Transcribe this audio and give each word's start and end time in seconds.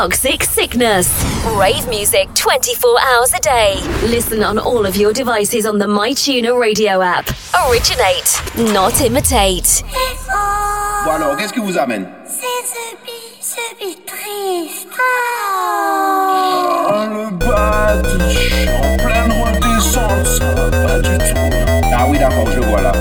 Toxic 0.00 0.42
Sickness. 0.44 1.12
Rave 1.58 1.86
music 1.90 2.30
24 2.34 3.00
hours 3.02 3.34
a 3.34 3.40
day. 3.40 3.74
Listen 4.08 4.42
on 4.42 4.58
all 4.58 4.86
of 4.86 4.96
your 4.96 5.12
devices 5.12 5.66
on 5.66 5.76
the 5.76 5.84
MyTuner 5.84 6.58
radio 6.58 7.02
app. 7.02 7.28
Originate, 7.66 8.40
not 8.72 8.98
imitate. 9.02 9.84
Bon 11.04 11.10
alors, 11.10 11.36
qu'est-ce 11.36 11.52
qui 11.52 11.60
vous 11.60 11.76
amène 11.76 12.08
C'est 12.24 14.06
triste. 14.06 14.88
Ah, 16.88 17.06
le 17.10 17.30
bad, 17.36 18.06
en 18.82 18.96
pleine 18.96 19.34
pas 20.70 20.98
du 21.00 21.18
tout. 21.18 21.50
Ah 21.94 22.06
oui, 22.08 22.18
d'accord, 22.18 22.50
je 22.50 22.60
vois 22.60 22.80
là. 22.80 22.92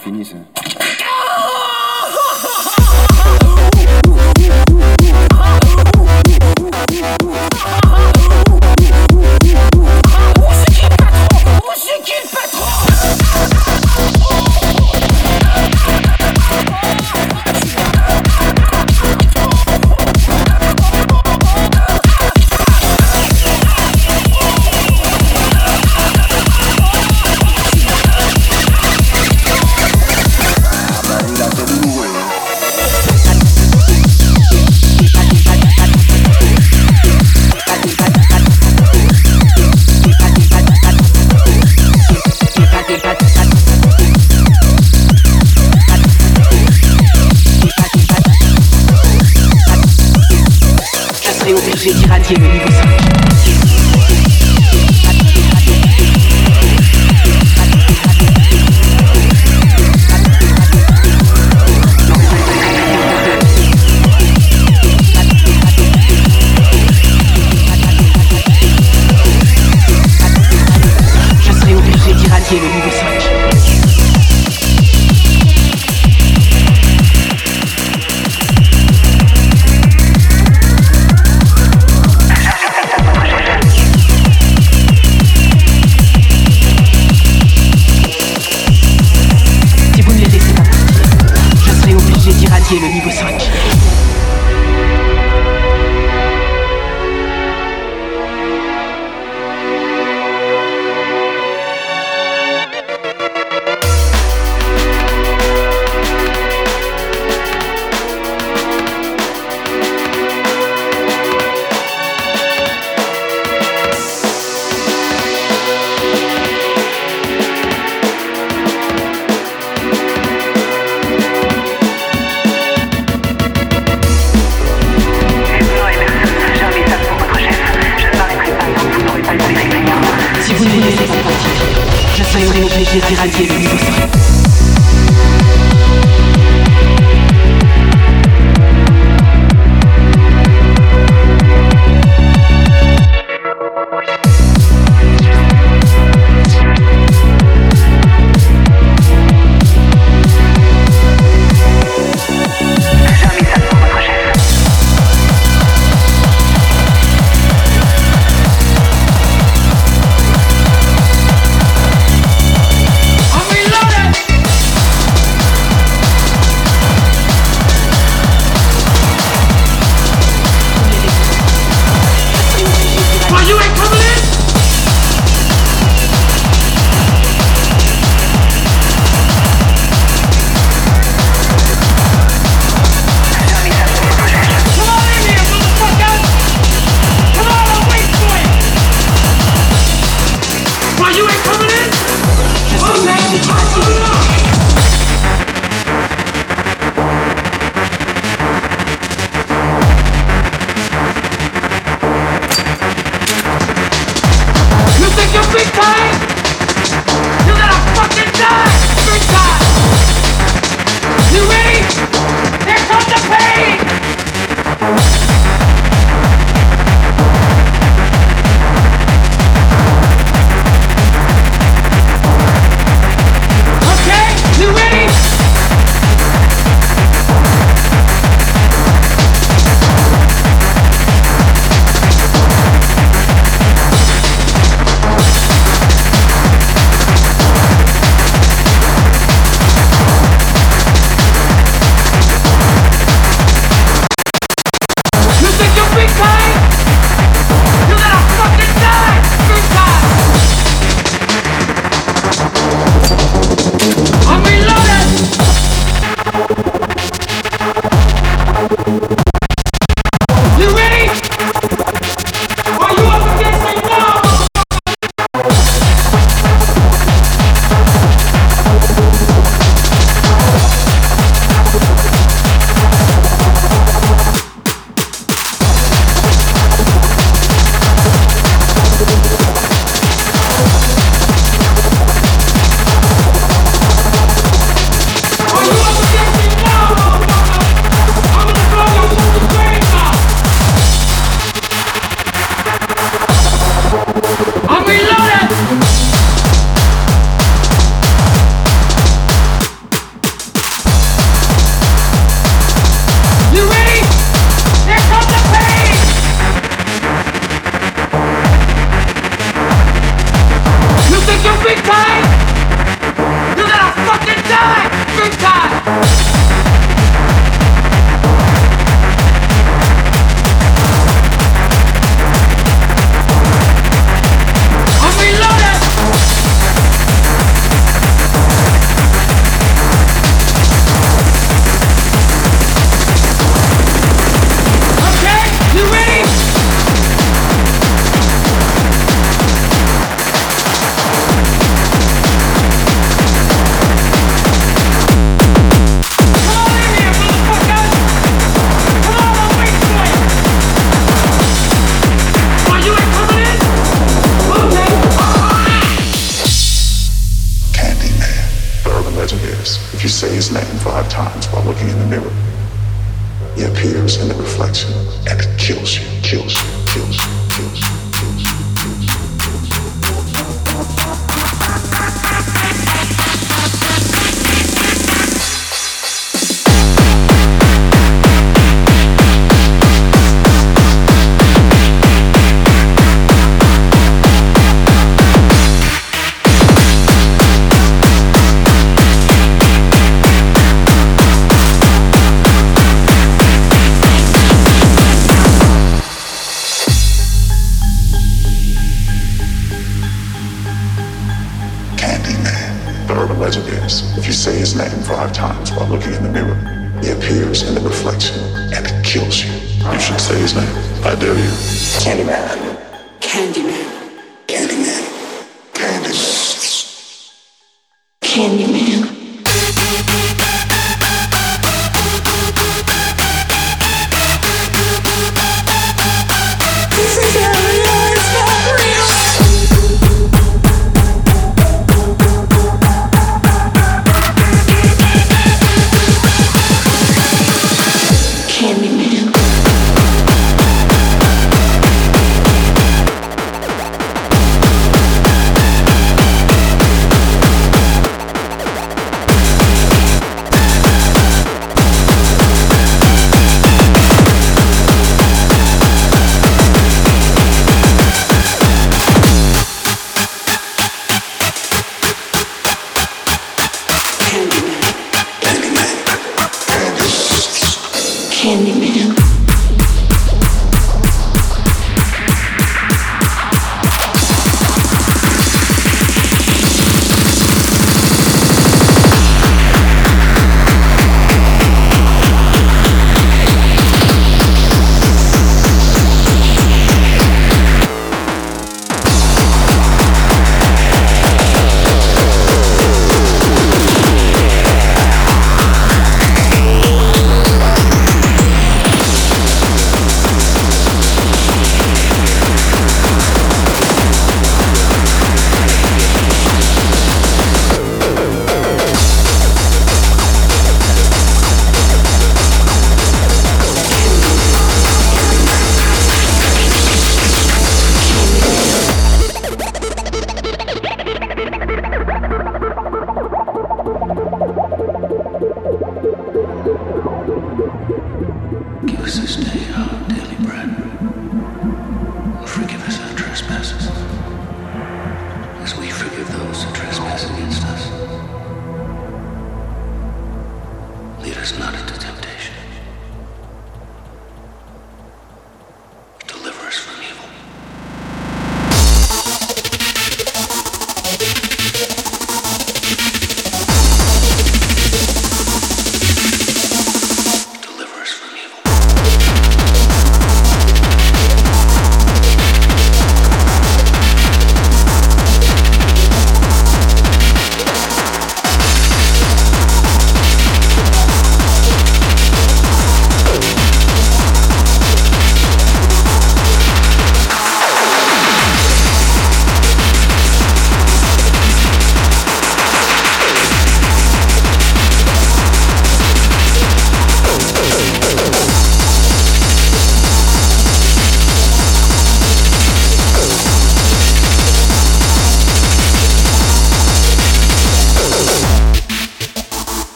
fini. 0.00 0.59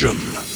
Religion. 0.00 0.47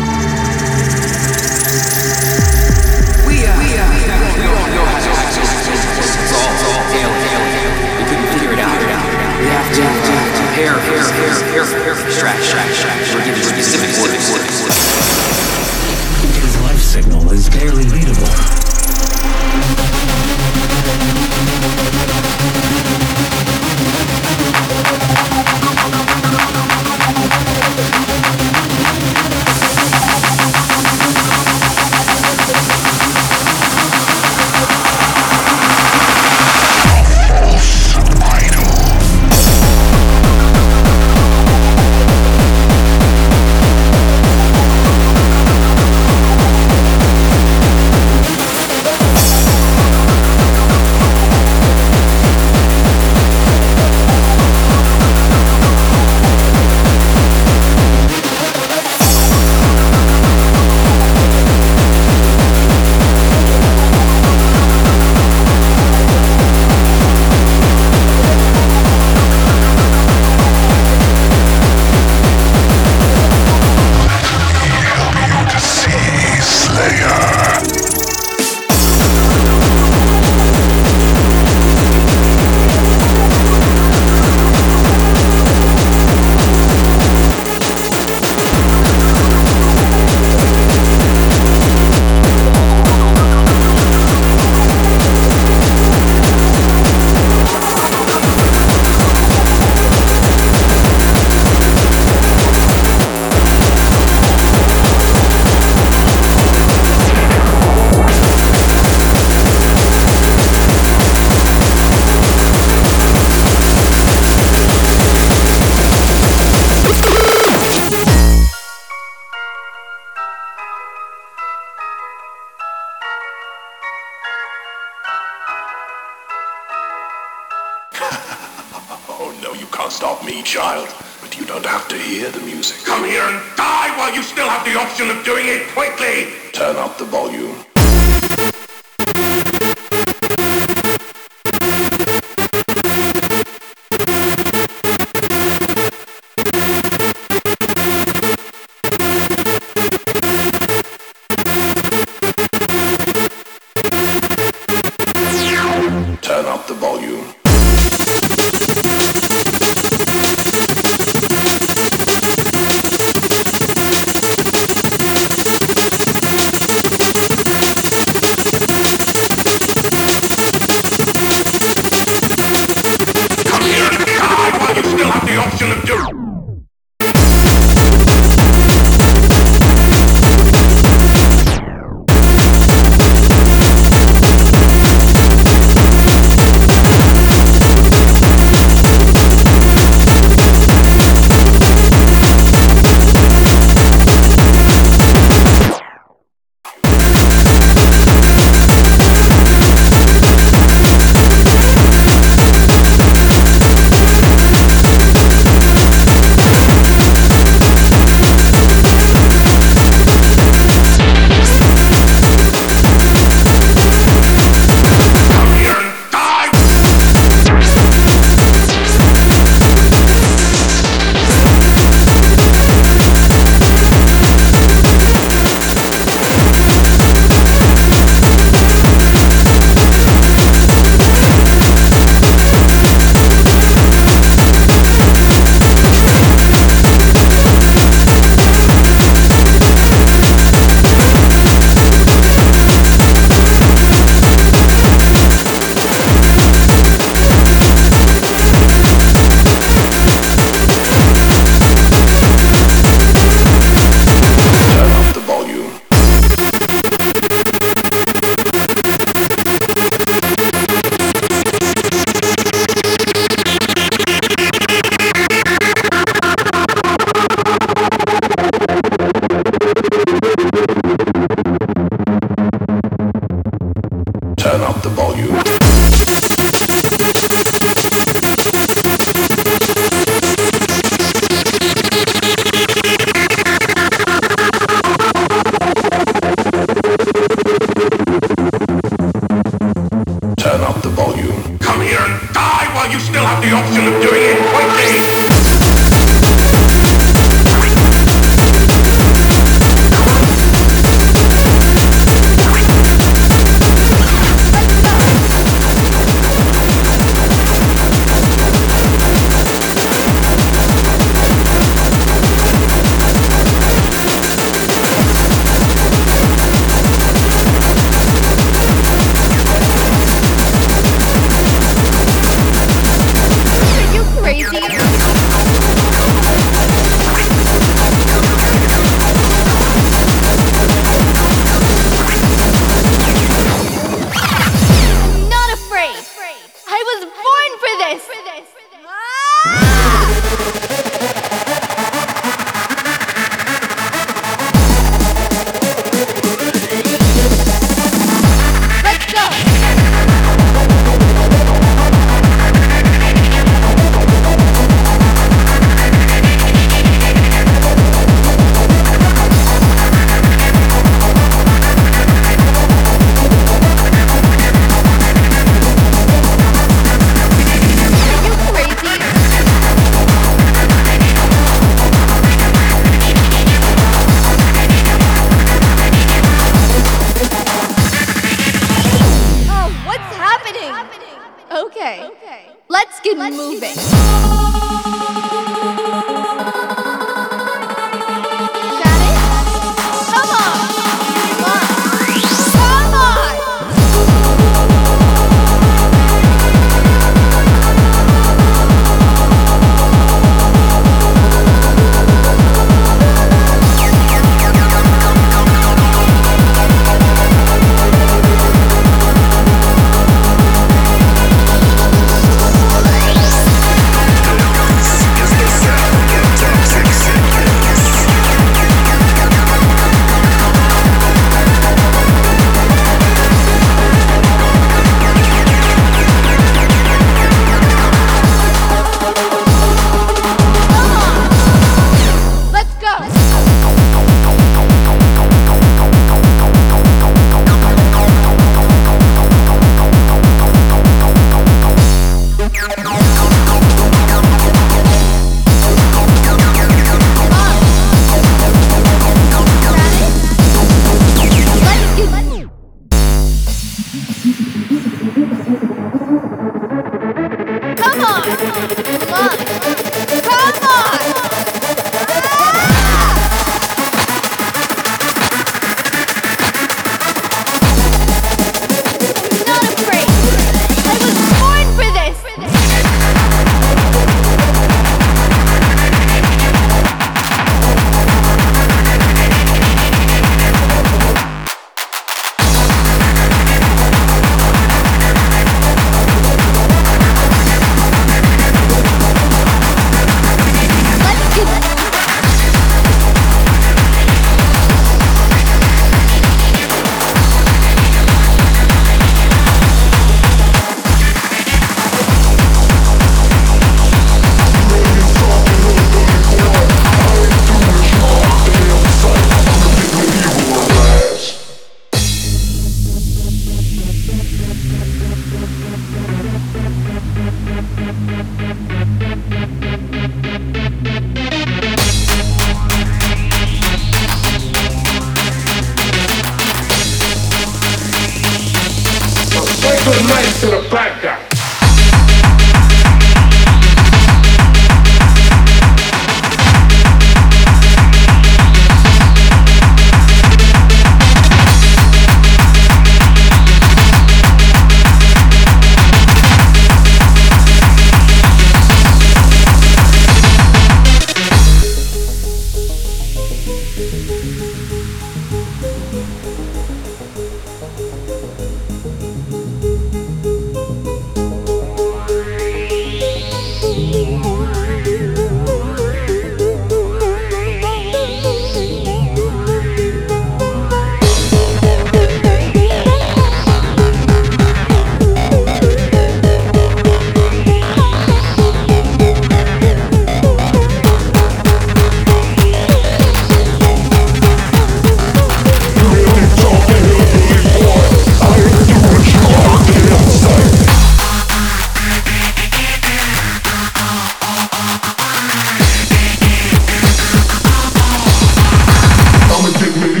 I'ma 599.43 599.57
take 599.57 599.75
me 599.75 600.00